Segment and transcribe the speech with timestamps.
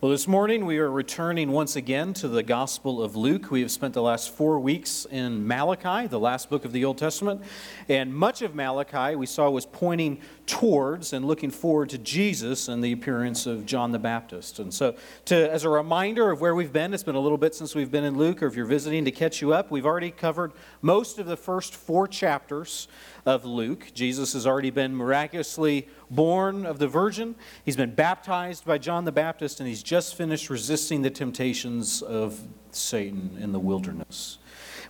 [0.00, 3.50] Well, this morning we are returning once again to the Gospel of Luke.
[3.50, 6.98] We have spent the last four weeks in Malachi, the last book of the Old
[6.98, 7.42] Testament.
[7.88, 12.82] And much of Malachi we saw was pointing towards and looking forward to Jesus and
[12.82, 14.60] the appearance of John the Baptist.
[14.60, 17.56] And so, to, as a reminder of where we've been, it's been a little bit
[17.56, 20.12] since we've been in Luke, or if you're visiting to catch you up, we've already
[20.12, 22.86] covered most of the first four chapters
[23.28, 23.88] of Luke.
[23.92, 29.12] Jesus has already been miraculously born of the Virgin, he's been baptized by John the
[29.12, 34.38] Baptist, and he's just finished resisting the temptations of Satan in the wilderness.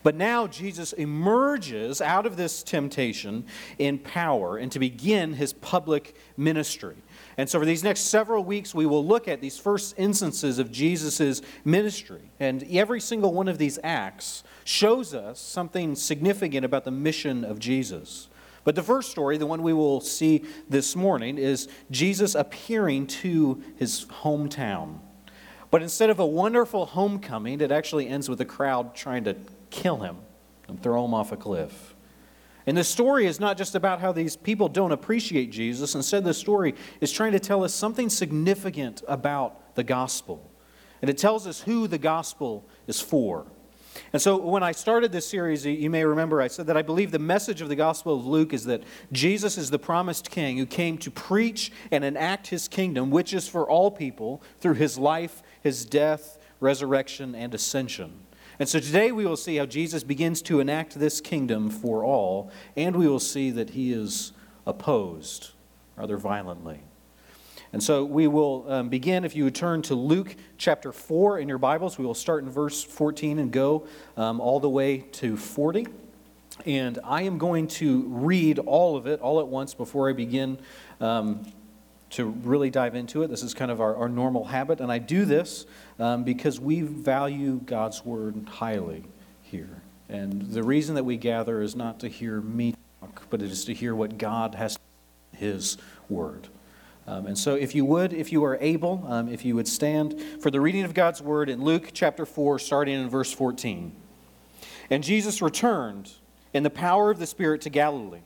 [0.05, 3.45] But now Jesus emerges out of this temptation
[3.77, 6.95] in power and to begin his public ministry.
[7.37, 10.73] And so, for these next several weeks, we will look at these first instances of
[10.73, 12.31] Jesus' ministry.
[12.41, 17.59] And every single one of these acts shows us something significant about the mission of
[17.59, 18.28] Jesus.
[18.69, 23.63] But the first story, the one we will see this morning, is Jesus appearing to
[23.77, 24.99] his hometown.
[25.71, 29.37] But instead of a wonderful homecoming, it actually ends with a crowd trying to
[29.71, 30.19] kill him
[30.69, 31.95] and throw him off a cliff.
[32.67, 35.95] And the story is not just about how these people don't appreciate Jesus.
[35.95, 40.53] Instead, the story is trying to tell us something significant about the gospel.
[41.01, 43.47] And it tells us who the gospel is for.
[44.13, 47.11] And so, when I started this series, you may remember I said that I believe
[47.11, 48.83] the message of the Gospel of Luke is that
[49.13, 53.49] Jesus is the promised king who came to preach and enact his kingdom, which is
[53.49, 58.21] for all people, through his life, his death, resurrection, and ascension.
[58.59, 62.51] And so today we will see how Jesus begins to enact this kingdom for all,
[62.77, 64.33] and we will see that he is
[64.67, 65.53] opposed
[65.97, 66.81] rather violently.
[67.73, 71.49] And so we will um, begin, if you would turn to Luke chapter 4 in
[71.49, 73.87] your Bibles, we will start in verse 14 and go
[74.17, 75.87] um, all the way to 40.
[76.65, 80.59] And I am going to read all of it all at once before I begin
[81.01, 81.47] um,
[82.11, 83.29] to really dive into it.
[83.29, 84.81] This is kind of our, our normal habit.
[84.81, 85.67] And I do this
[85.99, 89.05] um, because we value God's word highly
[89.43, 89.83] here.
[90.09, 93.67] And the reason that we gather is not to hear me talk, but it is
[93.67, 94.79] to hear what God has
[95.35, 95.77] in His
[96.09, 96.49] word.
[97.09, 100.21] Um, and so, if you would, if you are able, um, if you would stand
[100.43, 103.97] for the reading of God's word in Luke chapter 4, starting in verse 14.
[104.91, 106.13] And Jesus returned
[106.53, 108.21] in the power of the Spirit to Galilee,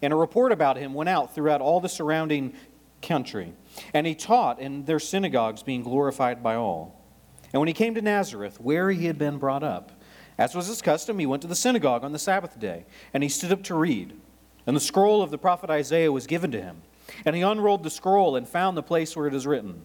[0.00, 2.54] and a report about him went out throughout all the surrounding
[3.02, 3.52] country.
[3.92, 7.04] And he taught in their synagogues, being glorified by all.
[7.52, 9.92] And when he came to Nazareth, where he had been brought up,
[10.38, 13.28] as was his custom, he went to the synagogue on the Sabbath day, and he
[13.28, 14.18] stood up to read.
[14.66, 16.80] And the scroll of the prophet Isaiah was given to him.
[17.24, 19.84] And he unrolled the scroll and found the place where it is written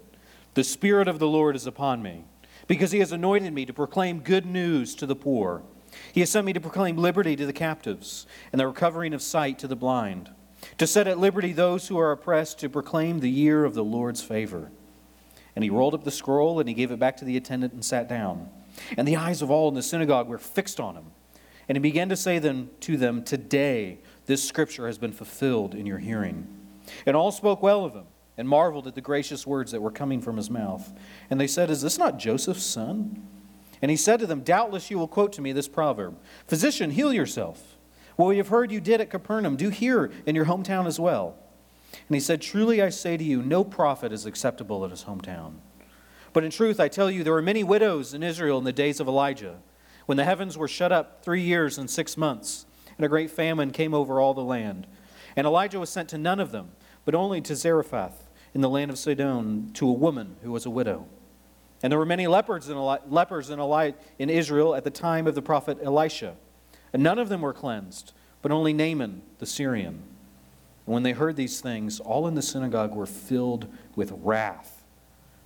[0.54, 2.24] The Spirit of the Lord is upon me,
[2.68, 5.64] because he has anointed me to proclaim good news to the poor.
[6.12, 9.58] He has sent me to proclaim liberty to the captives and the recovering of sight
[9.60, 10.30] to the blind,
[10.78, 14.22] to set at liberty those who are oppressed, to proclaim the year of the Lord's
[14.22, 14.72] favor.
[15.56, 17.84] And he rolled up the scroll and he gave it back to the attendant and
[17.84, 18.50] sat down.
[18.96, 21.06] And the eyes of all in the synagogue were fixed on him.
[21.68, 25.86] And he began to say them, to them, Today this scripture has been fulfilled in
[25.86, 26.48] your hearing.
[27.06, 28.06] And all spoke well of him
[28.38, 30.94] and marveled at the gracious words that were coming from his mouth.
[31.30, 33.26] And they said, Is this not Joseph's son?
[33.82, 36.18] And he said to them, Doubtless you will quote to me this proverb
[36.48, 37.78] Physician, heal yourself.
[38.16, 41.36] What we have heard you did at Capernaum, do here in your hometown as well.
[41.94, 45.56] And he said, Truly I say to you, no prophet is acceptable at his hometown.
[46.34, 49.00] But in truth, I tell you, there were many widows in Israel in the days
[49.00, 49.58] of Elijah,
[50.06, 52.66] when the heavens were shut up three years and six months,
[52.98, 54.88] and a great famine came over all the land.
[55.38, 56.72] And Elijah was sent to none of them,
[57.06, 60.70] but only to Zarephath in the land of Sidon, to a woman who was a
[60.70, 61.06] widow.
[61.84, 65.28] And there were many lepers in, Eli- lepers in, Eli- in Israel at the time
[65.28, 66.36] of the prophet Elisha.
[66.92, 70.02] And none of them were cleansed, but only Naaman the Syrian.
[70.88, 74.82] And when they heard these things, all in the synagogue were filled with wrath.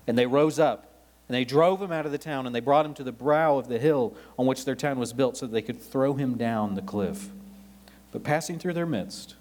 [0.08, 0.88] And they rose up,
[1.28, 3.58] and they drove him out of the town, and they brought him to the brow
[3.58, 6.38] of the hill on which their town was built, so that they could throw him
[6.38, 7.29] down the cliff.
[8.13, 9.35] But passing through their midst,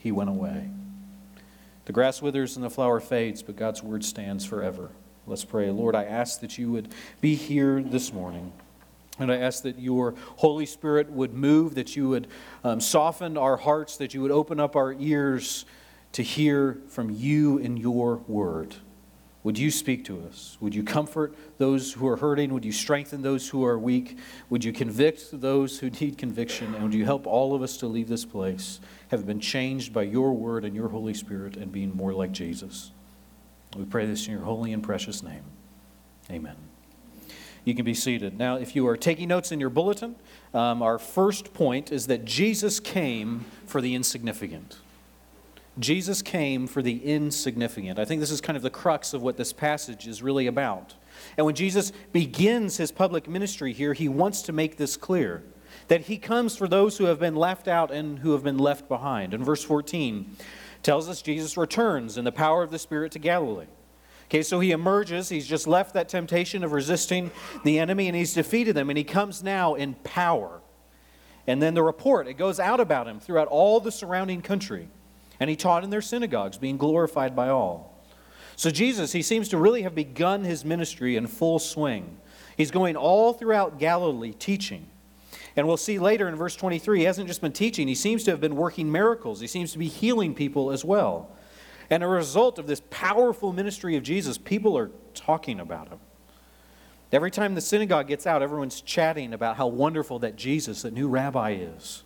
[0.00, 0.70] he went away.
[1.84, 4.90] The grass withers and the flower fades, but God's word stands forever.
[5.26, 5.70] Let's pray.
[5.70, 6.88] Lord, I ask that you would
[7.20, 8.52] be here this morning.
[9.18, 12.28] And I ask that your Holy Spirit would move, that you would
[12.64, 15.66] um, soften our hearts, that you would open up our ears
[16.12, 18.74] to hear from you in your word.
[19.42, 20.58] Would you speak to us?
[20.60, 22.52] Would you comfort those who are hurting?
[22.52, 24.18] Would you strengthen those who are weak?
[24.50, 26.74] Would you convict those who need conviction?
[26.74, 30.02] And would you help all of us to leave this place, have been changed by
[30.02, 32.92] your word and your Holy Spirit, and being more like Jesus?
[33.76, 35.44] We pray this in your holy and precious name.
[36.30, 36.56] Amen.
[37.64, 38.38] You can be seated.
[38.38, 40.16] Now, if you are taking notes in your bulletin,
[40.52, 44.76] um, our first point is that Jesus came for the insignificant.
[45.80, 47.98] Jesus came for the insignificant.
[47.98, 50.94] I think this is kind of the crux of what this passage is really about.
[51.36, 55.42] And when Jesus begins his public ministry here, he wants to make this clear
[55.88, 58.88] that he comes for those who have been left out and who have been left
[58.88, 59.34] behind.
[59.34, 60.36] In verse 14
[60.82, 63.66] tells us Jesus returns in the power of the Spirit to Galilee.
[64.26, 65.28] Okay, so he emerges.
[65.28, 67.30] He's just left that temptation of resisting
[67.64, 68.88] the enemy and he's defeated them.
[68.88, 70.60] And he comes now in power.
[71.46, 74.88] And then the report, it goes out about him throughout all the surrounding country.
[75.40, 77.98] And he taught in their synagogues, being glorified by all.
[78.56, 82.18] So Jesus, he seems to really have begun his ministry in full swing.
[82.58, 84.86] He's going all throughout Galilee teaching.
[85.56, 88.30] And we'll see later in verse 23, he hasn't just been teaching, he seems to
[88.30, 89.40] have been working miracles.
[89.40, 91.30] He seems to be healing people as well.
[91.88, 95.98] And a result of this powerful ministry of Jesus, people are talking about him.
[97.12, 101.08] Every time the synagogue gets out, everyone's chatting about how wonderful that Jesus, that new
[101.08, 102.04] rabbi, is.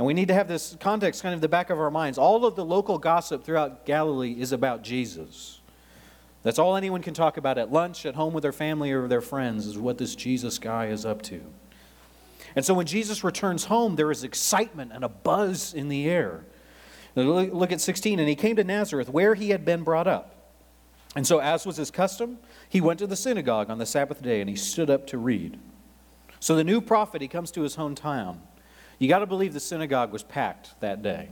[0.00, 2.16] And we need to have this context kind of the back of our minds.
[2.16, 5.60] All of the local gossip throughout Galilee is about Jesus.
[6.42, 9.20] That's all anyone can talk about at lunch, at home with their family or their
[9.20, 11.42] friends, is what this Jesus guy is up to.
[12.56, 16.46] And so when Jesus returns home, there is excitement and a buzz in the air.
[17.14, 18.18] Look at 16.
[18.18, 20.34] And he came to Nazareth, where he had been brought up.
[21.14, 22.38] And so, as was his custom,
[22.70, 25.58] he went to the synagogue on the Sabbath day and he stood up to read.
[26.38, 28.38] So, the new prophet, he comes to his hometown.
[29.00, 31.30] You got to believe the synagogue was packed that day.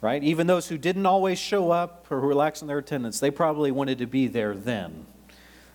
[0.00, 0.24] Right?
[0.24, 3.70] Even those who didn't always show up or who relax in their attendance, they probably
[3.70, 5.06] wanted to be there then.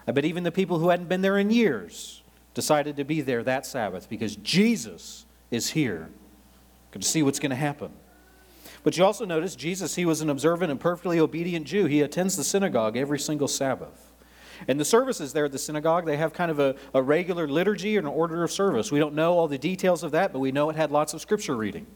[0.08, 2.24] I bet even the people who hadn't been there in years
[2.56, 6.10] decided to be there that Sabbath because Jesus is here.
[6.90, 7.92] Good to see what's going to happen.
[8.84, 11.86] But you also notice Jesus, he was an observant and perfectly obedient Jew.
[11.86, 14.05] He attends the synagogue every single Sabbath.
[14.68, 17.98] And the services there at the synagogue, they have kind of a, a regular liturgy
[17.98, 18.92] and an order of service.
[18.92, 21.22] We don't know all the details of that, but we know it had lots of
[21.22, 21.88] scripture reading.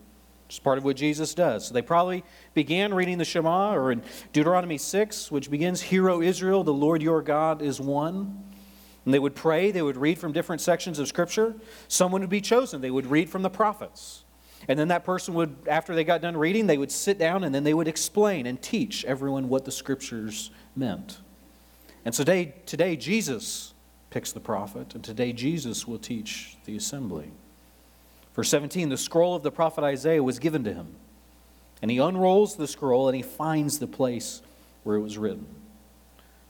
[0.48, 1.68] It's part of what Jesus does.
[1.68, 2.24] So they probably
[2.56, 4.02] began reading the Shema or in
[4.34, 8.44] Deuteronomy 6, which begins, Hear, O Israel, the Lord your God is one.
[9.06, 11.56] And they would pray, they would read from different sections of Scripture.
[11.88, 14.26] Someone would be chosen, they would read from the prophets.
[14.68, 17.54] And then that person would, after they got done reading, they would sit down and
[17.54, 21.20] then they would explain and teach everyone what the scriptures meant.
[22.06, 23.74] And today, today Jesus
[24.10, 27.32] picks the prophet, and today Jesus will teach the assembly.
[28.36, 30.96] Verse 17 the scroll of the prophet Isaiah was given to him.
[31.82, 34.42] And he unrolls the scroll and he finds the place
[34.84, 35.46] where it was written.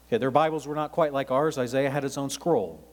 [0.07, 1.57] Okay, their Bibles were not quite like ours.
[1.57, 2.83] Isaiah had his own scroll.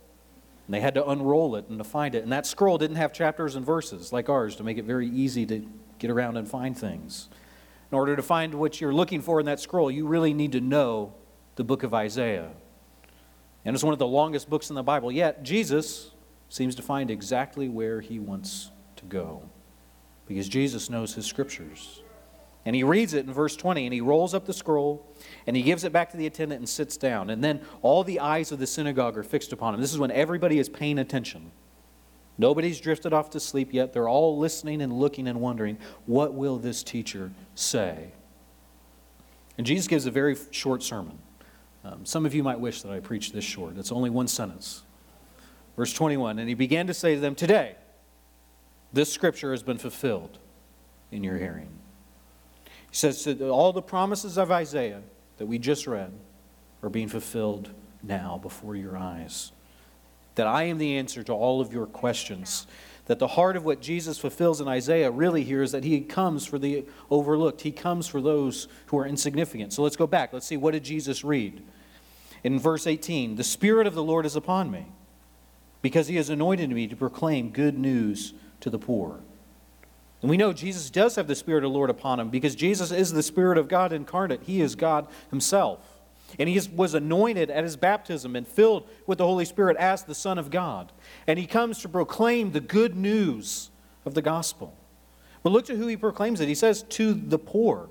[0.67, 2.25] And they had to unroll it and to find it.
[2.25, 5.47] And that scroll didn't have chapters and verses like ours to make it very easy
[5.47, 5.67] to
[5.99, 7.29] get around and find things.
[7.91, 10.61] In order to find what you're looking for in that scroll, you really need to
[10.61, 11.15] know
[11.57, 12.51] the book of Isaiah.
[13.65, 15.11] And it's one of the longest books in the Bible.
[15.11, 16.13] Yet, Jesus
[16.49, 19.43] seems to find exactly where he wants to go
[20.27, 22.03] because Jesus knows his scriptures.
[22.65, 25.07] And he reads it in verse 20, and he rolls up the scroll,
[25.47, 27.31] and he gives it back to the attendant and sits down.
[27.31, 29.81] And then all the eyes of the synagogue are fixed upon him.
[29.81, 31.53] This is when everybody is paying attention.
[32.39, 33.93] Nobody's drifted off to sleep yet.
[33.93, 38.11] They're all listening and looking and wondering, what will this teacher say?
[39.57, 41.19] And Jesus gives a very short sermon.
[41.87, 43.77] Um, some of you might wish that I preached this short.
[43.79, 44.83] It's only one sentence.
[45.77, 47.77] Verse 21 And he began to say to them, Today,
[48.93, 50.39] this scripture has been fulfilled
[51.13, 51.69] in your hearing.
[52.65, 55.03] He says that all the promises of Isaiah
[55.39, 56.13] that we just read
[56.83, 57.71] are being fulfilled
[58.03, 59.53] now before your eyes.
[60.35, 62.67] That I am the answer to all of your questions.
[63.05, 66.47] That the heart of what Jesus fulfills in Isaiah really here is that he comes
[66.47, 67.61] for the overlooked.
[67.61, 69.73] He comes for those who are insignificant.
[69.73, 70.33] So let's go back.
[70.33, 71.63] Let's see what did Jesus read?
[72.47, 74.87] In verse 18, the Spirit of the Lord is upon me,
[75.83, 79.19] because he has anointed me to proclaim good news to the poor.
[80.23, 82.93] And we know Jesus does have the Spirit of the Lord upon him because Jesus
[82.93, 84.45] is the Spirit of God incarnate.
[84.45, 85.81] He is God himself.
[86.39, 90.15] And he was anointed at his baptism and filled with the Holy Spirit as the
[90.15, 90.93] Son of God.
[91.27, 93.71] And he comes to proclaim the good news
[94.05, 94.73] of the gospel.
[95.43, 96.47] But look to who he proclaims it.
[96.47, 97.89] He says, to the poor.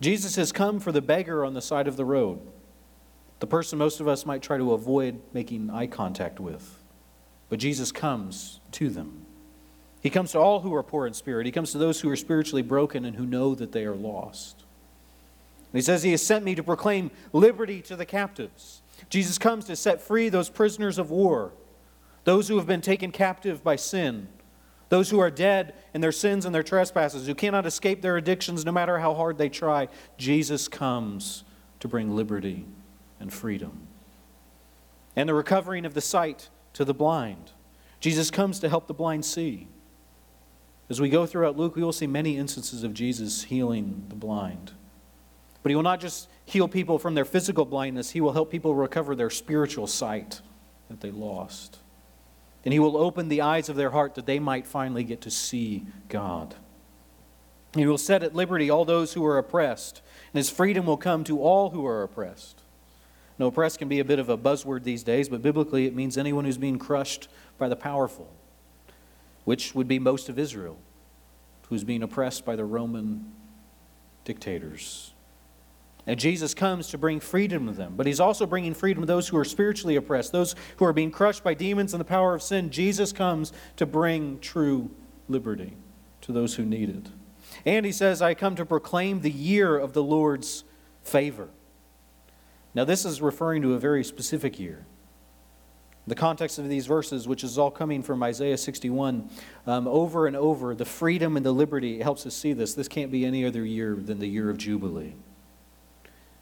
[0.00, 2.40] Jesus has come for the beggar on the side of the road,
[3.40, 6.78] the person most of us might try to avoid making eye contact with.
[7.48, 9.26] But Jesus comes to them.
[10.02, 11.46] He comes to all who are poor in spirit.
[11.46, 14.64] He comes to those who are spiritually broken and who know that they are lost.
[15.72, 18.82] And he says, He has sent me to proclaim liberty to the captives.
[19.08, 21.52] Jesus comes to set free those prisoners of war,
[22.24, 24.28] those who have been taken captive by sin,
[24.90, 28.64] those who are dead in their sins and their trespasses, who cannot escape their addictions
[28.64, 29.88] no matter how hard they try.
[30.18, 31.44] Jesus comes
[31.80, 32.66] to bring liberty
[33.20, 33.86] and freedom.
[35.14, 37.52] And the recovering of the sight to the blind.
[38.00, 39.68] Jesus comes to help the blind see.
[40.88, 44.72] As we go throughout Luke, we will see many instances of Jesus healing the blind.
[45.62, 48.74] But he will not just heal people from their physical blindness, he will help people
[48.74, 50.40] recover their spiritual sight
[50.88, 51.78] that they lost.
[52.64, 55.30] And he will open the eyes of their heart that they might finally get to
[55.30, 56.54] see God.
[57.74, 61.22] He will set at liberty all those who are oppressed, and his freedom will come
[61.24, 62.59] to all who are oppressed.
[63.40, 66.18] Now, oppressed can be a bit of a buzzword these days, but biblically it means
[66.18, 68.30] anyone who's being crushed by the powerful,
[69.46, 70.76] which would be most of Israel,
[71.70, 73.32] who's being oppressed by the Roman
[74.26, 75.14] dictators.
[76.06, 79.28] And Jesus comes to bring freedom to them, but he's also bringing freedom to those
[79.28, 82.42] who are spiritually oppressed, those who are being crushed by demons and the power of
[82.42, 82.68] sin.
[82.68, 84.90] Jesus comes to bring true
[85.30, 85.78] liberty
[86.20, 87.06] to those who need it.
[87.64, 90.64] And he says, I come to proclaim the year of the Lord's
[91.02, 91.48] favor.
[92.74, 94.84] Now, this is referring to a very specific year.
[96.06, 99.28] The context of these verses, which is all coming from Isaiah 61,
[99.66, 102.74] um, over and over, the freedom and the liberty helps us see this.
[102.74, 105.14] This can't be any other year than the year of Jubilee.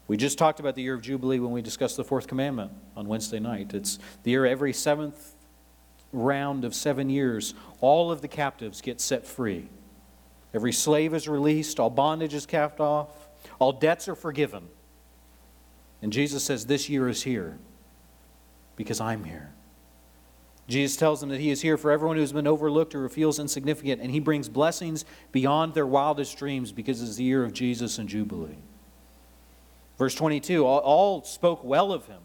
[0.07, 3.07] We just talked about the year of Jubilee when we discussed the fourth commandment on
[3.07, 3.73] Wednesday night.
[3.73, 5.35] It's the year every seventh
[6.11, 9.69] round of seven years, all of the captives get set free.
[10.53, 13.09] Every slave is released, all bondage is cast off,
[13.59, 14.67] all debts are forgiven.
[16.01, 17.57] And Jesus says, This year is here
[18.75, 19.51] because I'm here.
[20.67, 23.39] Jesus tells them that He is here for everyone who's been overlooked or who feels
[23.39, 27.97] insignificant, and He brings blessings beyond their wildest dreams because it's the year of Jesus
[27.97, 28.59] and Jubilee.
[29.97, 32.21] Verse 22 all, all spoke well of Him,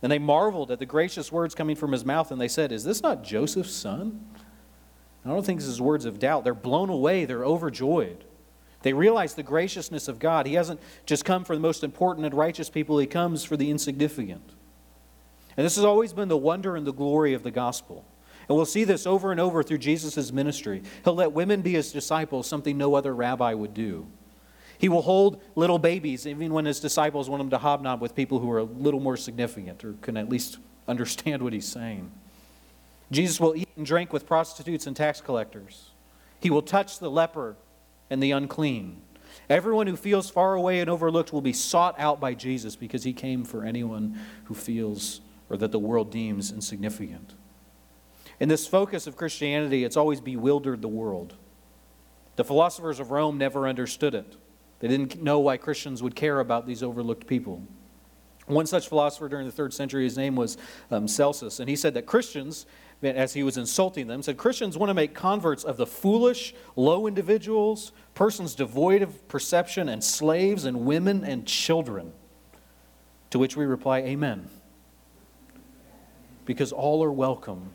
[0.00, 2.84] and they marveled at the gracious words coming from His mouth, and they said, Is
[2.84, 4.24] this not Joseph's son?
[5.24, 6.44] I don't think this is words of doubt.
[6.44, 8.24] They're blown away, they're overjoyed.
[8.82, 10.46] They realize the graciousness of God.
[10.46, 13.70] He hasn't just come for the most important and righteous people, He comes for the
[13.70, 14.52] insignificant.
[15.56, 18.04] And this has always been the wonder and the glory of the gospel.
[18.48, 20.82] And we'll see this over and over through Jesus' ministry.
[21.04, 24.06] He'll let women be his disciples, something no other rabbi would do.
[24.78, 28.38] He will hold little babies, even when his disciples want him to hobnob with people
[28.38, 32.10] who are a little more significant or can at least understand what he's saying.
[33.10, 35.90] Jesus will eat and drink with prostitutes and tax collectors.
[36.40, 37.56] He will touch the leper
[38.10, 39.02] and the unclean.
[39.48, 43.12] Everyone who feels far away and overlooked will be sought out by Jesus because he
[43.12, 47.34] came for anyone who feels or that the world deems insignificant.
[48.40, 51.34] In this focus of Christianity, it's always bewildered the world.
[52.36, 54.36] The philosophers of Rome never understood it.
[54.80, 57.62] They didn't know why Christians would care about these overlooked people.
[58.46, 60.56] One such philosopher during the third century, his name was
[60.90, 62.64] um, Celsus, and he said that Christians
[63.02, 67.06] as he was insulting them, said Christians want to make converts of the foolish, low
[67.06, 72.12] individuals, persons devoid of perception, and slaves and women and children.
[73.30, 74.48] To which we reply, Amen.
[76.44, 77.70] Because all are welcome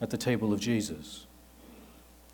[0.00, 1.26] at the table of Jesus.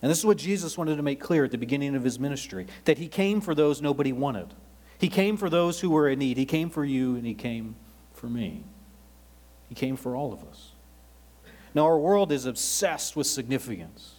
[0.02, 2.66] And this is what Jesus wanted to make clear at the beginning of his ministry
[2.84, 4.52] that he came for those nobody wanted.
[4.98, 6.36] He came for those who were in need.
[6.36, 7.76] He came for you, and he came
[8.12, 8.64] for me.
[9.68, 10.73] He came for all of us.
[11.74, 14.14] Now, our world is obsessed with significance,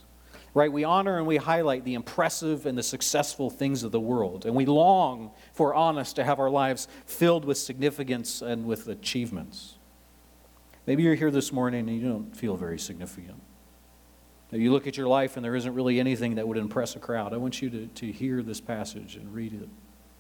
[0.54, 0.72] right?
[0.72, 4.54] We honor and we highlight the impressive and the successful things of the world, and
[4.56, 9.78] we long, we're honest, to have our lives filled with significance and with achievements.
[10.86, 13.42] Maybe you're here this morning and you don't feel very significant.
[14.52, 17.00] Maybe you look at your life and there isn't really anything that would impress a
[17.00, 17.34] crowd.
[17.34, 19.68] I want you to, to hear this passage and read it.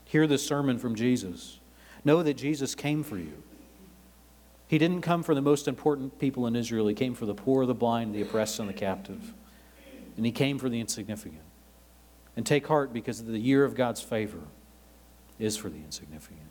[0.06, 1.60] Hear this sermon from Jesus.
[2.04, 3.44] Know that Jesus came for you.
[4.68, 6.88] He didn't come for the most important people in Israel.
[6.88, 9.34] He came for the poor, the blind, the oppressed, and the captive.
[10.18, 11.42] And he came for the insignificant.
[12.36, 14.42] And take heart because the year of God's favor
[15.40, 16.50] is for the insignificant.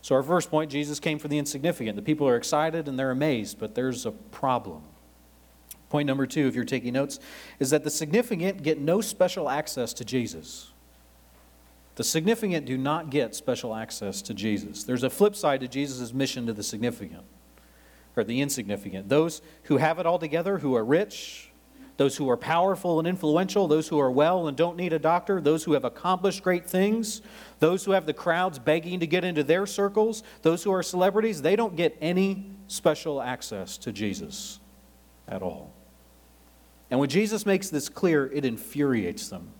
[0.00, 1.96] So, our first point Jesus came for the insignificant.
[1.96, 4.82] The people are excited and they're amazed, but there's a problem.
[5.88, 7.18] Point number two, if you're taking notes,
[7.58, 10.73] is that the significant get no special access to Jesus.
[11.96, 14.84] The significant do not get special access to Jesus.
[14.84, 17.22] There's a flip side to Jesus' mission to the significant,
[18.16, 19.08] or the insignificant.
[19.08, 21.50] Those who have it all together, who are rich,
[21.96, 25.40] those who are powerful and influential, those who are well and don't need a doctor,
[25.40, 27.22] those who have accomplished great things,
[27.60, 31.42] those who have the crowds begging to get into their circles, those who are celebrities,
[31.42, 34.58] they don't get any special access to Jesus
[35.28, 35.72] at all.
[36.90, 39.50] And when Jesus makes this clear, it infuriates them.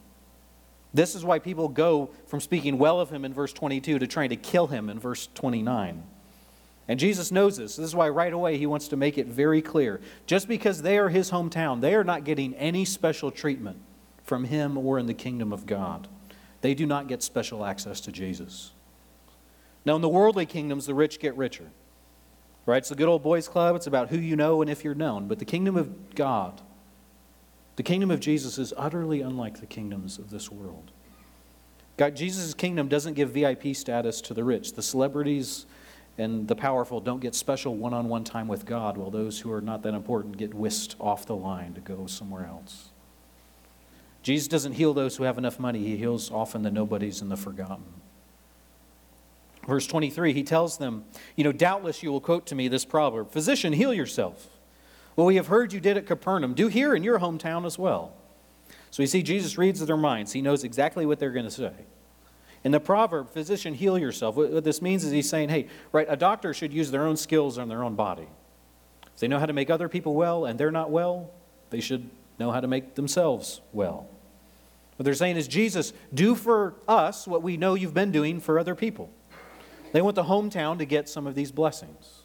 [0.94, 4.30] This is why people go from speaking well of him in verse 22 to trying
[4.30, 6.04] to kill him in verse 29.
[6.86, 7.76] And Jesus knows this.
[7.76, 10.00] This is why right away he wants to make it very clear.
[10.26, 13.78] Just because they are his hometown, they are not getting any special treatment
[14.22, 16.06] from him or in the kingdom of God.
[16.60, 18.72] They do not get special access to Jesus.
[19.84, 21.70] Now, in the worldly kingdoms, the rich get richer.
[22.66, 22.78] Right?
[22.78, 23.76] It's the good old boys club.
[23.76, 25.28] It's about who you know and if you're known.
[25.28, 26.62] But the kingdom of God,
[27.76, 30.92] The kingdom of Jesus is utterly unlike the kingdoms of this world.
[31.96, 34.72] God, Jesus' kingdom doesn't give VIP status to the rich.
[34.72, 35.66] The celebrities
[36.18, 39.50] and the powerful don't get special one on one time with God, while those who
[39.52, 42.90] are not that important get whisked off the line to go somewhere else.
[44.22, 47.36] Jesus doesn't heal those who have enough money, he heals often the nobodies and the
[47.36, 47.84] forgotten.
[49.66, 51.04] Verse 23, he tells them,
[51.36, 54.48] You know, doubtless you will quote to me this proverb Physician, heal yourself.
[55.16, 56.54] Well, we have heard you did at Capernaum.
[56.54, 58.12] Do here in your hometown as well.
[58.90, 60.32] So you see Jesus reads their minds.
[60.32, 61.72] He knows exactly what they're going to say.
[62.62, 66.16] In the proverb, physician, heal yourself, what this means is he's saying, hey, right, a
[66.16, 68.26] doctor should use their own skills on their own body.
[69.12, 71.30] If they know how to make other people well and they're not well,
[71.70, 74.08] they should know how to make themselves well.
[74.96, 78.58] What they're saying is, Jesus, do for us what we know you've been doing for
[78.58, 79.10] other people.
[79.92, 82.23] They want the hometown to get some of these blessings.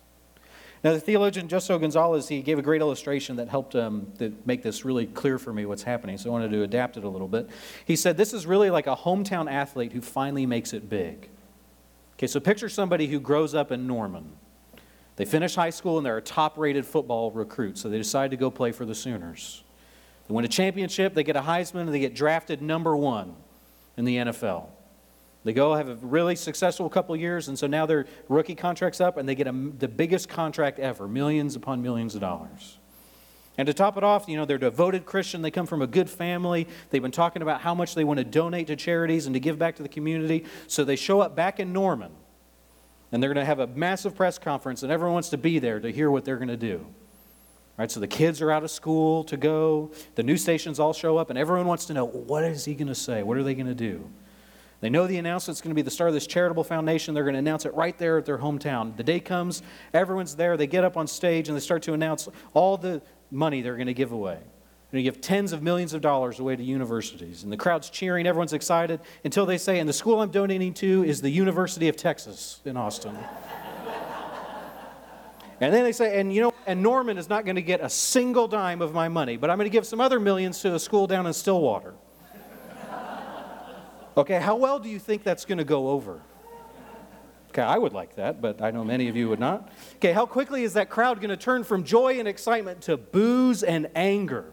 [0.84, 4.64] Now, the theologian Justo Gonzalez, he gave a great illustration that helped um, to make
[4.64, 7.28] this really clear for me what's happening, so I wanted to adapt it a little
[7.28, 7.50] bit.
[7.84, 11.30] He said, This is really like a hometown athlete who finally makes it big.
[12.14, 14.32] Okay, so picture somebody who grows up in Norman.
[15.18, 18.38] They finish high school and they're a top rated football recruit, so they decide to
[18.38, 19.64] go play for the Sooners.
[20.28, 23.36] They win a championship, they get a Heisman, and they get drafted number one
[23.98, 24.68] in the NFL.
[25.50, 29.18] They go have a really successful couple years, and so now their rookie contract's up,
[29.18, 32.78] and they get a, the biggest contract ever, millions upon millions of dollars.
[33.58, 35.42] And to top it off, you know, they're devoted Christian.
[35.42, 36.68] They come from a good family.
[36.92, 39.58] They've been talking about how much they want to donate to charities and to give
[39.58, 40.46] back to the community.
[40.68, 42.12] So they show up back in Norman,
[43.12, 45.80] and they're going to have a massive press conference, and everyone wants to be there
[45.80, 46.86] to hear what they're going to do.
[47.76, 49.94] Right, so the kids are out of school to go.
[50.14, 52.90] The news stations all show up, and everyone wants to know what is he going
[52.90, 53.24] to say?
[53.24, 54.08] What are they going to do?
[54.82, 57.14] They know the announcement's going to be the start of this charitable foundation.
[57.14, 58.96] They're going to announce it right there at their hometown.
[58.96, 59.62] The day comes,
[59.94, 60.56] everyone's there.
[60.56, 63.88] They get up on stage and they start to announce all the money they're going
[63.88, 64.40] to give away.
[64.92, 67.44] They're going to give tens of millions of dollars away to universities.
[67.44, 71.04] And the crowd's cheering, everyone's excited until they say, and the school I'm donating to
[71.04, 73.16] is the University of Texas in Austin.
[75.60, 77.90] and then they say, and you know, and Norman is not going to get a
[77.90, 80.80] single dime of my money, but I'm going to give some other millions to a
[80.80, 81.94] school down in Stillwater.
[84.20, 86.20] Okay, how well do you think that's going to go over?
[87.52, 89.72] Okay, I would like that, but I know many of you would not.
[89.96, 93.64] Okay, how quickly is that crowd going to turn from joy and excitement to boos
[93.64, 94.52] and anger?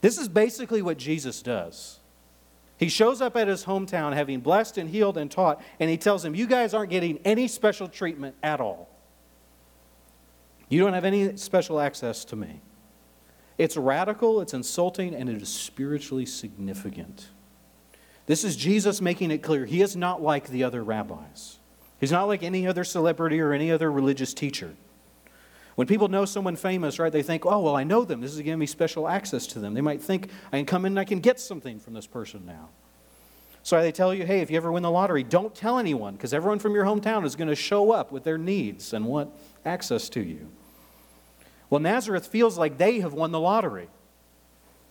[0.00, 2.00] This is basically what Jesus does.
[2.78, 6.22] He shows up at his hometown having blessed and healed and taught, and he tells
[6.22, 8.88] them, You guys aren't getting any special treatment at all.
[10.70, 12.62] You don't have any special access to me.
[13.58, 17.28] It's radical, it's insulting, and it is spiritually significant.
[18.26, 21.58] This is Jesus making it clear he is not like the other rabbis.
[22.00, 24.74] He's not like any other celebrity or any other religious teacher.
[25.76, 28.20] When people know someone famous, right, they think, oh, well, I know them.
[28.20, 29.74] This is giving me special access to them.
[29.74, 32.44] They might think, I can come in and I can get something from this person
[32.46, 32.70] now.
[33.62, 36.32] So they tell you, hey, if you ever win the lottery, don't tell anyone because
[36.32, 39.30] everyone from your hometown is going to show up with their needs and want
[39.64, 40.48] access to you.
[41.68, 43.88] Well, Nazareth feels like they have won the lottery.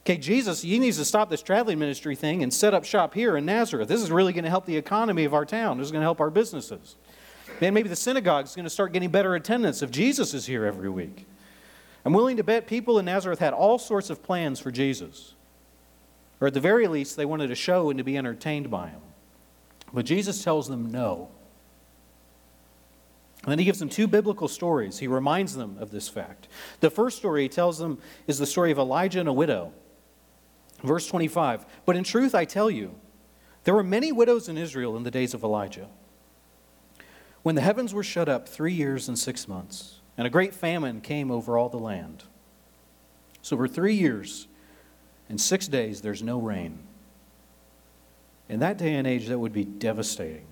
[0.06, 3.38] Okay, Jesus, he needs to stop this traveling ministry thing and set up shop here
[3.38, 3.88] in Nazareth.
[3.88, 5.80] This is really going to help the economy of our town.
[5.80, 6.96] This is going to help our businesses.
[7.60, 10.64] Man, maybe the synagogue is going to start getting better attendance if Jesus is here
[10.64, 11.26] every week.
[12.06, 15.34] I'm willing to bet people in Nazareth had all sorts of plans for Jesus.
[16.40, 19.02] Or at the very least, they wanted to show and to be entertained by him.
[19.92, 21.30] But Jesus tells them no.
[23.42, 25.00] And then he gives them two biblical stories.
[25.00, 26.48] He reminds them of this fact.
[26.80, 29.74] The first story he tells them is the story of Elijah and a widow.
[30.86, 32.96] Verse 25 But in truth, I tell you,
[33.64, 35.88] there were many widows in Israel in the days of Elijah.
[37.44, 41.02] When the heavens were shut up three years and six months, and a great famine
[41.02, 42.24] came over all the land.
[43.42, 44.48] So for three years
[45.30, 46.80] and six days, there's no rain.
[48.50, 50.48] In that day and age, that would be devastating.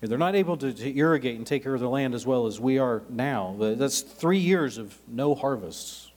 [0.00, 2.58] They're not able to, to irrigate and take care of the land as well as
[2.58, 3.54] we are now.
[3.58, 6.10] That's three years of no harvests,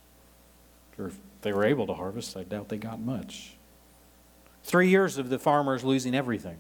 [0.98, 1.12] or
[1.44, 3.56] they were able to harvest, I doubt they got much.
[4.64, 6.58] Three years of the farmers losing everything.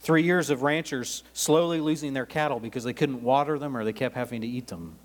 [0.00, 3.92] Three years of ranchers slowly losing their cattle because they couldn't water them or they
[3.92, 4.96] kept having to eat them.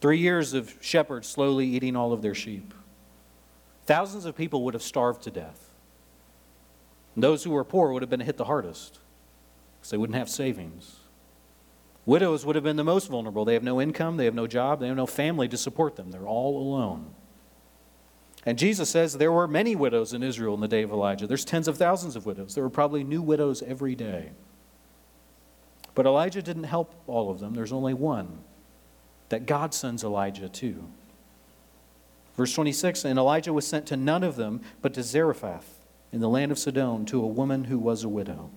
[0.00, 2.74] Three years of shepherds slowly eating all of their sheep.
[3.86, 5.70] Thousands of people would have starved to death.
[7.14, 8.98] And those who were poor would have been hit the hardest
[9.78, 10.96] because they wouldn't have savings.
[12.06, 13.44] Widows would have been the most vulnerable.
[13.44, 16.10] They have no income, they have no job, they have no family to support them.
[16.10, 17.14] They're all alone.
[18.46, 21.26] And Jesus says there were many widows in Israel in the day of Elijah.
[21.26, 22.54] There's tens of thousands of widows.
[22.54, 24.30] There were probably new widows every day.
[25.94, 27.54] But Elijah didn't help all of them.
[27.54, 28.40] There's only one
[29.30, 30.84] that God sends Elijah to.
[32.36, 35.78] Verse 26 And Elijah was sent to none of them, but to Zarephath
[36.12, 38.50] in the land of Sidon, to a woman who was a widow.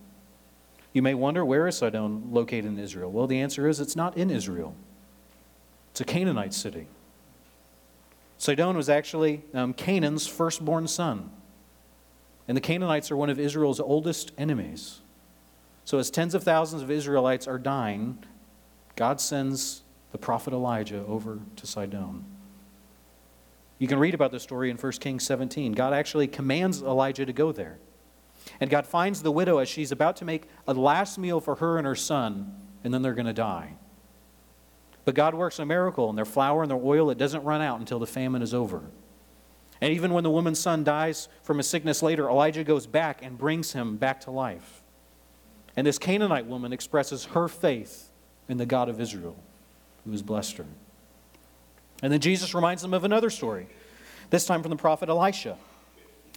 [0.94, 3.12] You may wonder, where is Sidon located in Israel?
[3.12, 4.76] Well, the answer is it's not in Israel,
[5.92, 6.88] it's a Canaanite city.
[8.38, 11.32] Sidon was actually um, Canaan's firstborn son.
[12.48, 15.02] And the Canaanites are one of Israel's oldest enemies.
[15.84, 18.24] So, as tens of thousands of Israelites are dying,
[18.96, 22.24] God sends the prophet Elijah over to Sidon.
[23.80, 25.74] You can read about the story in 1 Kings 17.
[25.74, 27.78] God actually commands Elijah to go there.
[28.60, 31.78] And God finds the widow as she's about to make a last meal for her
[31.78, 33.74] and her son, and then they're going to die.
[35.08, 37.80] But God works a miracle, and their flour and their oil, it doesn't run out
[37.80, 38.82] until the famine is over.
[39.80, 43.38] And even when the woman's son dies from a sickness later, Elijah goes back and
[43.38, 44.84] brings him back to life.
[45.78, 48.10] And this Canaanite woman expresses her faith
[48.50, 49.38] in the God of Israel,
[50.04, 50.66] who has blessed her.
[52.04, 53.68] And then Jesus reminds them of another story,
[54.30, 55.58] this time from the prophet Elisha.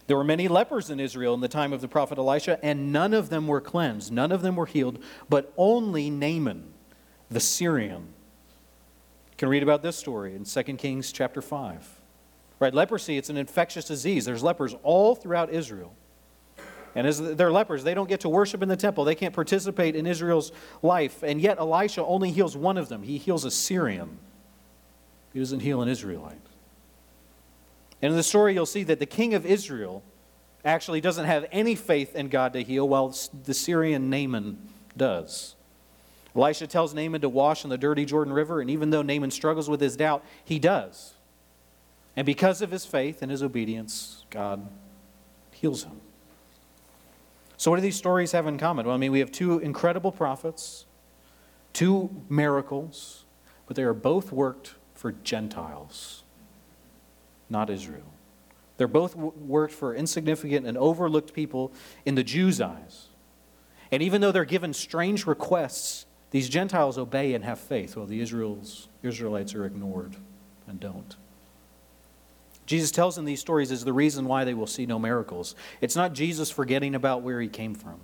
[0.07, 3.15] There were many lepers in Israel in the time of the prophet Elisha, and none
[3.15, 6.73] of them were cleansed, none of them were healed, but only Naaman,
[7.29, 8.15] the Syrian.
[9.41, 11.89] You can read about this story in 2 Kings chapter 5.
[12.59, 14.27] Right, leprosy, it's an infectious disease.
[14.27, 15.95] There's lepers all throughout Israel.
[16.95, 19.07] And as they're lepers, they don't get to worship in the temple.
[19.07, 21.23] They can't participate in Israel's life.
[21.23, 23.03] And yet Elisha only heals one of them.
[23.03, 24.19] He heals a Syrian.
[25.33, 26.37] He doesn't heal an Israelite.
[28.03, 30.03] And in the story, you'll see that the king of Israel
[30.67, 35.55] actually doesn't have any faith in God to heal, while the Syrian Naaman does.
[36.35, 39.69] Elisha tells Naaman to wash in the dirty Jordan River, and even though Naaman struggles
[39.69, 41.15] with his doubt, he does.
[42.17, 44.69] And because of his faith and his obedience, God
[45.53, 46.01] heals him.
[47.57, 48.87] So, what do these stories have in common?
[48.87, 50.87] Well, I mean, we have two incredible prophets,
[51.73, 53.25] two miracles,
[53.67, 56.23] but they are both worked for Gentiles,
[57.49, 58.13] not Israel.
[58.77, 61.71] They're both worked for insignificant and overlooked people
[62.07, 63.09] in the Jews' eyes.
[63.93, 68.21] And even though they're given strange requests, these Gentiles obey and have faith, while the
[68.21, 70.17] Israels, Israelites are ignored
[70.67, 71.17] and don't.
[72.67, 75.57] Jesus tells in these stories is the reason why they will see no miracles.
[75.81, 78.01] It's not Jesus forgetting about where he came from.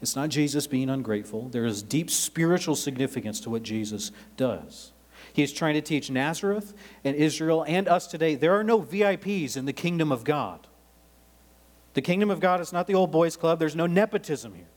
[0.00, 1.48] It's not Jesus being ungrateful.
[1.48, 4.92] There is deep spiritual significance to what Jesus does.
[5.32, 9.56] He is trying to teach Nazareth and Israel and us today there are no VIPs
[9.56, 10.68] in the kingdom of God.
[11.94, 14.68] The kingdom of God is not the old boys club, there's no nepotism here.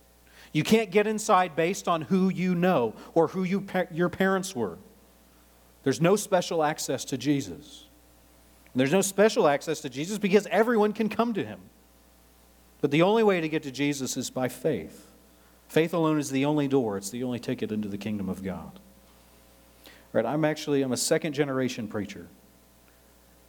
[0.53, 4.77] You can't get inside based on who you know or who you, your parents were.
[5.83, 7.85] There's no special access to Jesus.
[8.73, 11.59] And there's no special access to Jesus because everyone can come to him.
[12.81, 15.07] But the only way to get to Jesus is by faith.
[15.67, 18.79] Faith alone is the only door, it's the only ticket into the kingdom of God.
[20.11, 22.27] Right, I'm actually I'm a second generation preacher.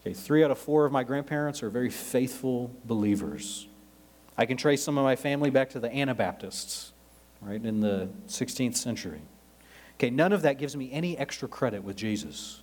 [0.02, 3.66] Okay, three out of four of my grandparents are very faithful believers.
[4.36, 6.92] I can trace some of my family back to the Anabaptists,
[7.40, 9.20] right, in the 16th century.
[9.94, 12.62] Okay, none of that gives me any extra credit with Jesus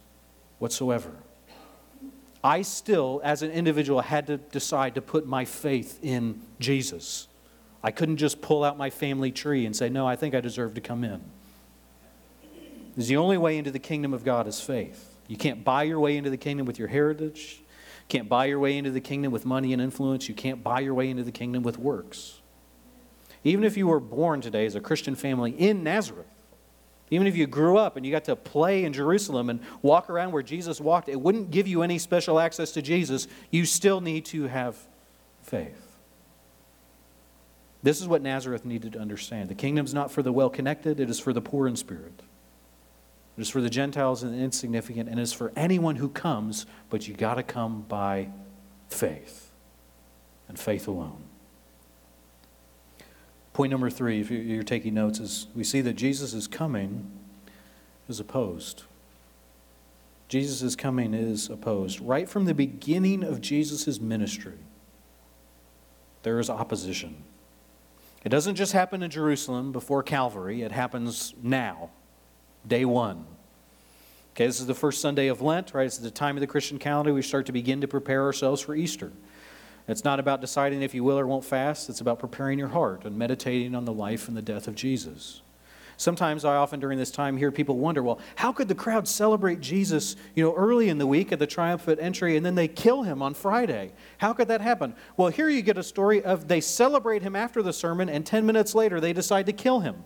[0.57, 1.11] whatsoever.
[2.43, 7.27] I still, as an individual, had to decide to put my faith in Jesus.
[7.83, 10.73] I couldn't just pull out my family tree and say, No, I think I deserve
[10.75, 11.21] to come in.
[12.89, 15.15] Because the only way into the kingdom of God is faith.
[15.27, 17.61] You can't buy your way into the kingdom with your heritage.
[18.09, 20.27] Can't buy your way into the kingdom with money and influence.
[20.27, 22.41] You can't buy your way into the kingdom with works.
[23.43, 26.25] Even if you were born today as a Christian family in Nazareth,
[27.11, 30.31] even if you grew up and you got to play in Jerusalem and walk around
[30.31, 33.27] where Jesus walked, it wouldn't give you any special access to Jesus.
[33.51, 34.75] You still need to have
[35.41, 35.97] faith.
[37.81, 39.49] This is what Nazareth needed to understand.
[39.49, 42.21] The kingdom's not for the well connected, it is for the poor in spirit.
[43.39, 46.65] It is for the Gentiles and the insignificant, and it is for anyone who comes,
[46.89, 48.31] but you got to come by
[48.89, 49.51] faith
[50.49, 51.23] and faith alone.
[53.53, 57.09] Point number three, if you're taking notes, is we see that Jesus' is coming
[58.09, 58.83] is opposed.
[60.27, 62.01] Jesus' coming is opposed.
[62.01, 64.57] Right from the beginning of Jesus' ministry,
[66.23, 67.23] there is opposition.
[68.25, 71.91] It doesn't just happen in Jerusalem before Calvary, it happens now
[72.67, 73.25] day one.
[74.35, 75.85] Okay, this is the first Sunday of Lent, right?
[75.85, 77.13] It's the time of the Christian calendar.
[77.13, 79.11] We start to begin to prepare ourselves for Easter.
[79.87, 83.05] It's not about deciding if you will or won't fast, it's about preparing your heart
[83.05, 85.41] and meditating on the life and the death of Jesus.
[85.97, 89.59] Sometimes I often during this time hear people wonder, well, how could the crowd celebrate
[89.59, 93.03] Jesus, you know, early in the week at the triumphant entry and then they kill
[93.03, 93.91] him on Friday?
[94.19, 94.95] How could that happen?
[95.17, 98.45] Well, here you get a story of they celebrate him after the sermon and 10
[98.45, 100.03] minutes later they decide to kill him.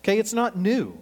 [0.00, 0.98] Okay, it's not new.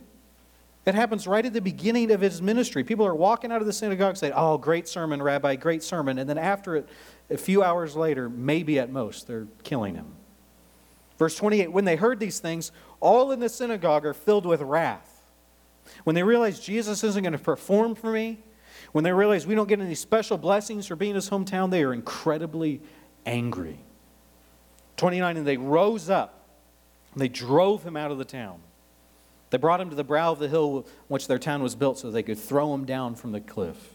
[0.86, 2.84] It happens right at the beginning of his ministry.
[2.84, 6.18] People are walking out of the synagogue saying, Oh, great sermon, Rabbi, great sermon.
[6.18, 6.88] And then after it,
[7.30, 10.06] a few hours later, maybe at most, they're killing him.
[11.18, 12.70] Verse 28 When they heard these things,
[13.00, 15.22] all in the synagogue are filled with wrath.
[16.04, 18.40] When they realize Jesus isn't going to perform for me,
[18.92, 21.82] when they realize we don't get any special blessings for being in his hometown, they
[21.82, 22.80] are incredibly
[23.24, 23.78] angry.
[24.96, 26.44] 29 And they rose up,
[27.12, 28.60] and they drove him out of the town.
[29.54, 31.96] They brought him to the brow of the hill on which their town was built
[32.00, 33.94] so they could throw him down from the cliff.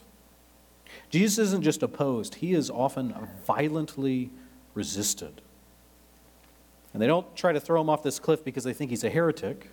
[1.10, 3.14] Jesus isn't just opposed, he is often
[3.46, 4.30] violently
[4.74, 5.42] resisted.
[6.94, 9.10] And they don't try to throw him off this cliff because they think he's a
[9.10, 9.70] heretic.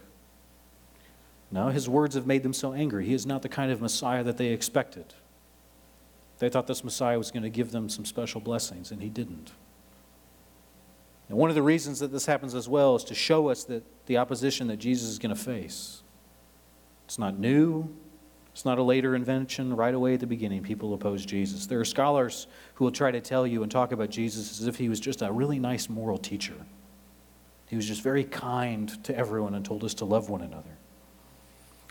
[1.52, 3.06] No, his words have made them so angry.
[3.06, 5.14] He is not the kind of Messiah that they expected.
[6.40, 9.52] They thought this Messiah was going to give them some special blessings, and he didn't.
[11.28, 13.82] And one of the reasons that this happens as well is to show us that
[14.06, 16.02] the opposition that Jesus is going to face.
[17.06, 17.94] It's not new.
[18.52, 19.74] It's not a later invention.
[19.74, 21.66] Right away at the beginning, people oppose Jesus.
[21.66, 24.76] There are scholars who will try to tell you and talk about Jesus as if
[24.76, 26.54] he was just a really nice moral teacher.
[27.68, 30.70] He was just very kind to everyone and told us to love one another.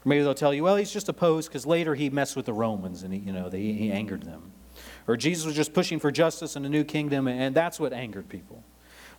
[0.06, 3.04] Maybe they'll tell you, well, he's just opposed because later he messed with the Romans
[3.04, 4.52] and he, you know, they, he angered them.
[5.08, 8.30] Or Jesus was just pushing for justice and a new kingdom, and that's what angered
[8.30, 8.63] people.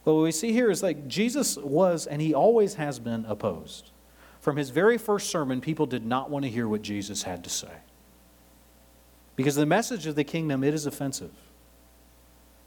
[0.07, 3.91] But what we see here is like Jesus was, and he always has been, opposed.
[4.41, 7.51] From his very first sermon, people did not want to hear what Jesus had to
[7.51, 7.73] say.
[9.35, 11.33] Because the message of the kingdom, it is offensive.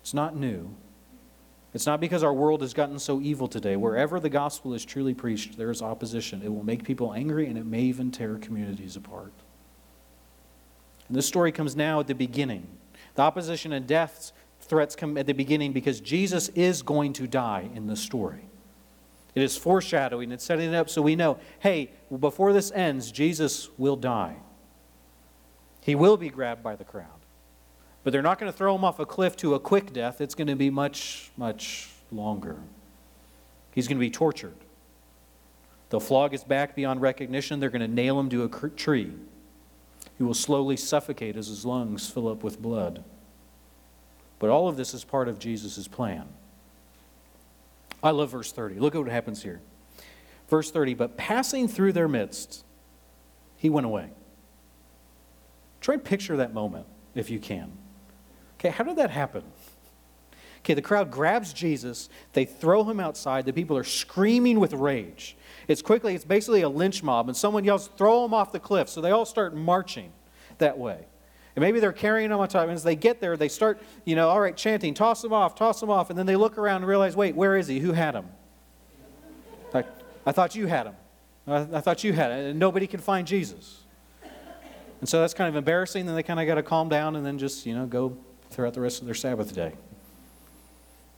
[0.01, 0.75] It's not new.
[1.73, 3.77] It's not because our world has gotten so evil today.
[3.77, 6.41] Wherever the gospel is truly preached, there is opposition.
[6.43, 9.31] It will make people angry and it may even tear communities apart.
[11.07, 12.67] And this story comes now at the beginning.
[13.15, 14.33] The opposition and deaths
[14.69, 18.45] threats come at the beginning because Jesus is going to die in the story.
[19.35, 23.69] It is foreshadowing, it's setting it up so we know hey, before this ends, Jesus
[23.77, 24.37] will die.
[25.81, 27.07] He will be grabbed by the crowd.
[28.03, 30.21] But they're not going to throw him off a cliff to a quick death.
[30.21, 32.57] It's going to be much, much longer.
[33.71, 34.55] He's going to be tortured.
[35.89, 37.59] They'll flog his back beyond recognition.
[37.59, 39.11] They're going to nail him to a tree.
[40.17, 43.03] He will slowly suffocate as his lungs fill up with blood.
[44.39, 46.27] But all of this is part of Jesus' plan.
[48.01, 48.79] I love verse 30.
[48.79, 49.59] Look at what happens here.
[50.47, 52.63] Verse 30 But passing through their midst,
[53.57, 54.09] he went away.
[55.81, 57.71] Try and picture that moment if you can.
[58.57, 59.43] Okay, how did that happen?
[60.59, 65.37] Okay, the crowd grabs Jesus, they throw him outside, the people are screaming with rage.
[65.69, 68.89] It's quickly, it's basically a lynch mob, and someone yells, throw him off the cliff.
[68.89, 70.11] So they all start marching
[70.57, 71.05] that way.
[71.55, 72.63] And maybe they're carrying them on top.
[72.63, 75.55] And as they get there, they start, you know, all right, chanting, toss them off,
[75.55, 76.09] toss them off.
[76.09, 77.79] And then they look around and realize, wait, where is he?
[77.79, 78.25] Who had him?
[79.73, 79.83] I,
[80.25, 80.95] I thought you had him.
[81.47, 82.49] I, I thought you had it.
[82.51, 83.83] And nobody can find Jesus.
[84.99, 86.05] And so that's kind of embarrassing.
[86.05, 88.17] Then they kind of got to calm down and then just, you know, go
[88.51, 89.73] throughout the rest of their Sabbath day.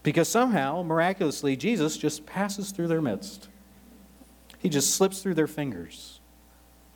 [0.03, 3.49] Because somehow, miraculously, Jesus just passes through their midst.
[4.57, 6.20] He just slips through their fingers.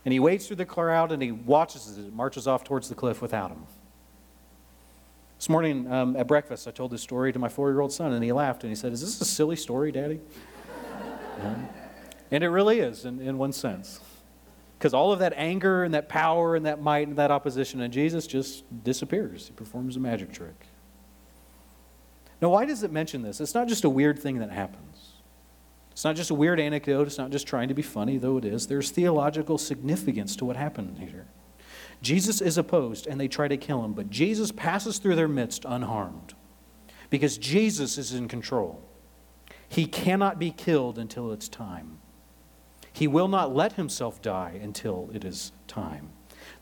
[0.06, 2.96] And he waits through the crowd and he watches as it marches off towards the
[2.96, 3.66] cliff without him.
[5.38, 8.14] This morning um, at breakfast, I told this story to my four year old son,
[8.14, 10.22] and he laughed and he said, Is this a silly story, Daddy?
[12.32, 14.00] and it really is, in, in one sense.
[14.78, 17.94] Because all of that anger and that power and that might and that opposition, and
[17.94, 19.48] Jesus just disappears.
[19.48, 20.68] He performs a magic trick.
[22.42, 23.42] Now, why does it mention this?
[23.42, 24.95] It's not just a weird thing that happens.
[25.96, 27.08] It's not just a weird anecdote.
[27.08, 28.68] It's not just trying to be funny, though it is.
[28.68, 31.26] There's theological significance to what happened here.
[32.02, 35.64] Jesus is opposed, and they try to kill him, but Jesus passes through their midst
[35.64, 36.34] unharmed
[37.10, 38.84] because Jesus is in control.
[39.70, 42.00] He cannot be killed until it's time.
[42.92, 46.10] He will not let himself die until it is time.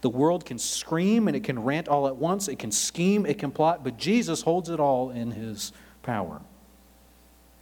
[0.01, 3.39] The world can scream and it can rant all at once, it can scheme, it
[3.39, 5.71] can plot, but Jesus holds it all in his
[6.03, 6.43] power.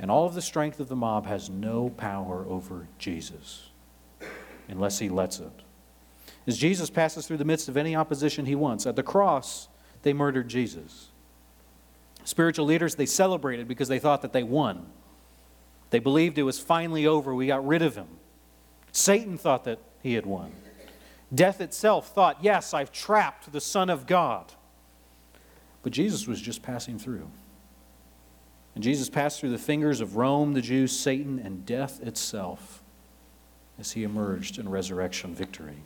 [0.01, 3.69] And all of the strength of the mob has no power over Jesus
[4.67, 5.61] unless he lets it.
[6.47, 9.67] As Jesus passes through the midst of any opposition he wants, at the cross,
[10.01, 11.09] they murdered Jesus.
[12.23, 14.87] Spiritual leaders, they celebrated because they thought that they won.
[15.91, 18.07] They believed it was finally over, we got rid of him.
[18.91, 20.51] Satan thought that he had won.
[21.33, 24.51] Death itself thought, yes, I've trapped the Son of God.
[25.83, 27.29] But Jesus was just passing through.
[28.73, 32.81] And Jesus passed through the fingers of Rome, the Jews, Satan, and death itself
[33.79, 35.83] as he emerged in resurrection victory.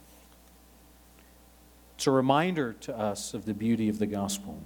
[1.95, 4.61] It's a reminder to us of the beauty of the gospel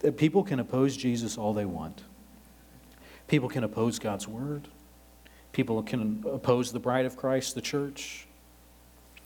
[0.00, 2.02] that people can oppose Jesus all they want.
[3.26, 4.68] People can oppose God's word.
[5.52, 8.26] People can oppose the bride of Christ, the church.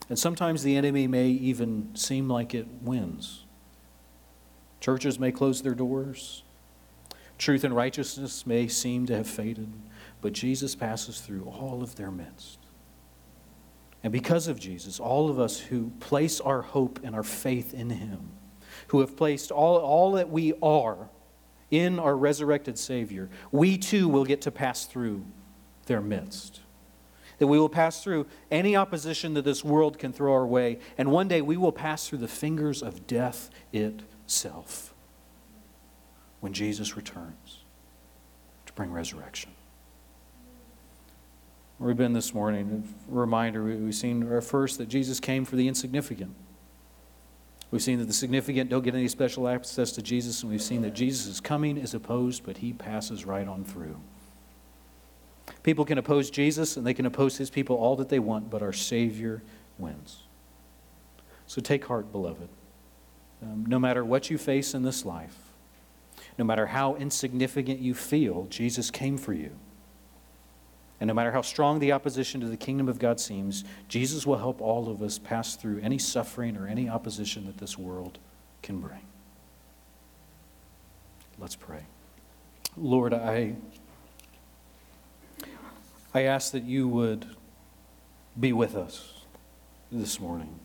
[0.09, 3.45] And sometimes the enemy may even seem like it wins.
[4.81, 6.43] Churches may close their doors.
[7.39, 9.73] Truth and righteousness may seem to have faded,
[10.21, 12.59] but Jesus passes through all of their midst.
[14.03, 17.91] And because of Jesus, all of us who place our hope and our faith in
[17.91, 18.31] Him,
[18.89, 21.09] who have placed all, all that we are
[21.71, 25.25] in our resurrected Savior, we too will get to pass through
[25.87, 26.61] their midst.
[27.39, 31.11] That we will pass through any opposition that this world can throw our way, and
[31.11, 34.94] one day we will pass through the fingers of death itself
[36.45, 37.65] when Jesus returns
[38.67, 39.51] to bring resurrection.
[41.79, 46.35] We've been this morning, a reminder, we've seen first that Jesus came for the insignificant.
[47.71, 50.83] We've seen that the significant don't get any special access to Jesus, and we've seen
[50.83, 53.97] that Jesus' coming is opposed, but he passes right on through.
[55.63, 58.61] People can oppose Jesus and they can oppose his people all that they want, but
[58.61, 59.43] our Savior
[59.79, 60.25] wins.
[61.47, 62.51] So take heart, beloved.
[63.43, 65.54] Um, no matter what you face in this life,
[66.39, 69.53] no matter how insignificant you feel, Jesus came for you.
[71.01, 74.39] And no matter how strong the opposition to the kingdom of God seems, Jesus will
[74.39, 78.19] help all of us pass through any suffering or any opposition that this world
[78.63, 79.01] can bring.
[81.39, 81.85] Let's pray.
[82.77, 83.57] Lord, I,
[86.13, 87.27] I ask that you would
[88.39, 89.25] be with us
[89.91, 90.59] this morning.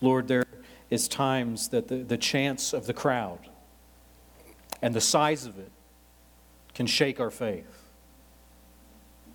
[0.00, 0.46] Lord, there
[0.90, 3.38] is times that the, the chants of the crowd
[4.82, 5.70] and the size of it
[6.74, 7.78] can shake our faith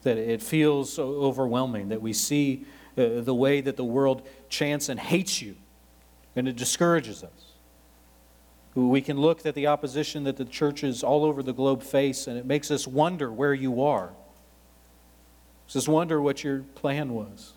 [0.03, 2.65] that it feels so overwhelming, that we see
[2.97, 5.55] uh, the way that the world chants and hates you,
[6.35, 7.31] and it discourages us.
[8.75, 12.37] We can look at the opposition that the churches all over the globe face, and
[12.37, 14.11] it makes us wonder where you are.
[15.65, 17.53] Makes us wonder what your plan was.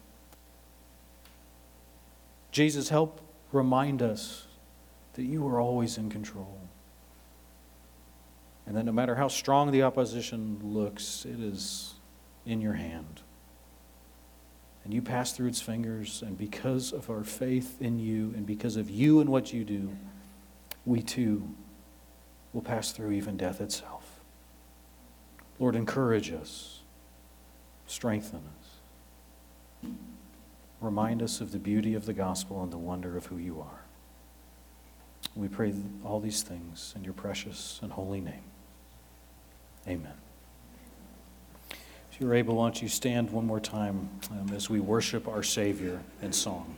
[2.53, 3.20] Jesus, help
[3.53, 4.46] remind us
[5.14, 6.66] that you are always in control.
[8.67, 11.95] And that no matter how strong the opposition looks, it is
[12.45, 13.23] in your hand.
[14.85, 18.77] And you pass through its fingers, and because of our faith in you, and because
[18.77, 19.97] of you and what you do,
[20.85, 21.49] we too
[22.53, 24.21] will pass through even death itself.
[25.59, 26.81] Lord, encourage us,
[27.87, 28.43] strengthen
[29.85, 29.91] us,
[30.81, 33.81] remind us of the beauty of the gospel and the wonder of who you are.
[35.35, 35.75] We pray
[36.05, 38.45] all these things in your precious and holy name.
[39.88, 40.12] Amen.
[41.70, 45.42] If you're able, why don't you stand one more time um, as we worship our
[45.42, 46.75] Savior in song.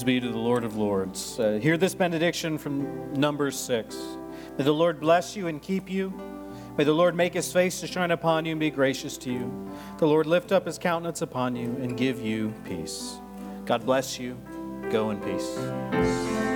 [0.00, 1.38] Praise be to the Lord of Lords.
[1.38, 3.94] Uh, hear this benediction from Numbers 6.
[4.56, 6.10] May the Lord bless you and keep you.
[6.78, 9.70] May the Lord make his face to shine upon you and be gracious to you.
[9.98, 13.18] The Lord lift up his countenance upon you and give you peace.
[13.66, 14.38] God bless you.
[14.90, 16.49] Go in peace.